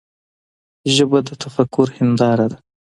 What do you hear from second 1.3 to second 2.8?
تفکر هنداره ده.